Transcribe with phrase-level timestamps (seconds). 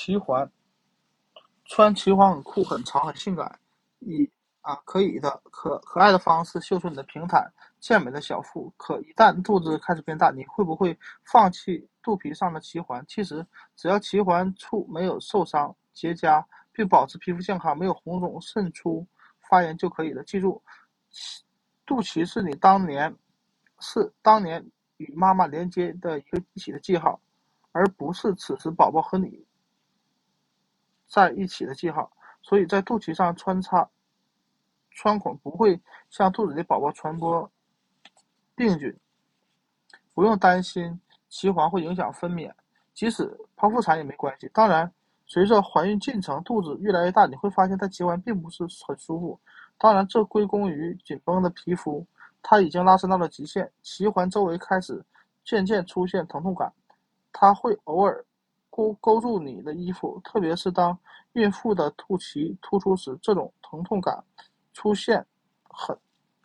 [0.00, 0.50] 脐环，
[1.66, 3.60] 穿脐环很酷、很长、很性感，
[3.98, 4.30] 以
[4.62, 8.72] 啊可以的可可爱的方式秀出你的平坦健美的小腹。
[8.78, 13.04] 可一旦肚子开始变大，你会不会放弃肚皮上的脐环？
[13.06, 16.42] 其实只要脐环处没有受伤结痂，
[16.72, 19.06] 并保持皮肤健康，没有红肿渗出
[19.50, 20.24] 发炎就可以了。
[20.24, 20.62] 记住，
[21.84, 23.14] 肚脐是你当年
[23.80, 27.20] 是当年与妈妈连接的一个一起的记号，
[27.72, 29.44] 而不是此时宝宝和你
[31.10, 32.10] 在一起的记号。
[32.42, 33.86] 所以在肚脐上穿插
[34.92, 35.78] 穿孔不会
[36.08, 37.50] 向肚子里宝宝传播
[38.54, 38.98] 病菌，
[40.14, 40.98] 不用担心
[41.30, 42.50] 脐环会影响分娩，
[42.94, 44.50] 即使剖腹产也没关系。
[44.54, 44.90] 当然，
[45.26, 49.38] 随着怀孕进程，肚子越来越大，你会发现它脐环并不是很舒服。
[49.76, 52.06] 当然，这归功于紧绷的皮肤，
[52.42, 55.04] 它已经拉伸到了极限，脐环周围开始
[55.44, 56.72] 渐渐出现疼痛感，
[57.32, 58.24] 它会偶尔。
[58.70, 60.96] 勾勾住你的衣服，特别是当
[61.32, 64.24] 孕妇的肚脐突出时，这种疼痛感
[64.72, 65.24] 出现
[65.64, 65.96] 很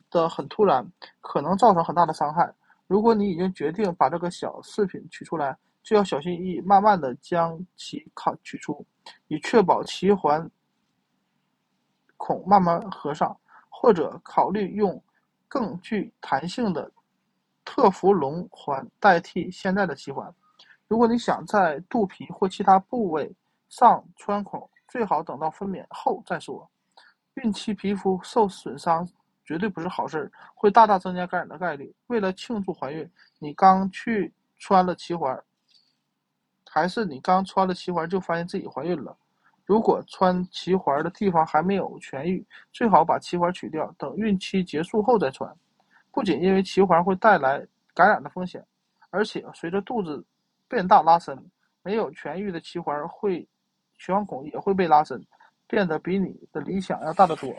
[0.09, 0.85] 的很突然，
[1.21, 2.53] 可能造成很大的伤害。
[2.87, 8.85] 如果你已经决定把这个小饰品取出来，就要小心翼翼，慢慢的将其卡取出，
[9.27, 10.49] 以确保脐环
[12.17, 13.35] 孔慢慢合上，
[13.69, 15.01] 或者考虑用
[15.47, 16.91] 更具弹性的
[17.63, 20.33] 特氟龙环代替现在的脐环。
[20.87, 23.33] 如果你想在肚皮或其他部位
[23.69, 26.69] 上穿孔，最好等到分娩后再说。
[27.35, 29.07] 孕期皮肤受损伤
[29.43, 31.93] 绝对不是好事，会大大增加感染的概率。
[32.07, 35.43] 为了庆祝怀孕，你刚去穿了脐环，
[36.69, 39.17] 还是你刚穿了脐环就发现自己怀孕了？
[39.65, 45.51] 如果穿脐环的地方还没有痊愈，最好把脐环取掉，等孕期结束后再穿。
[46.11, 48.63] 不仅因为脐环会带来感染的风险，
[49.09, 50.23] 而且随着肚子。
[50.67, 51.37] 变大拉伸，
[51.83, 53.47] 没有痊愈的气环会，
[53.99, 55.21] 脐环孔也会被拉伸，
[55.67, 57.55] 变得比你的理想要大得多。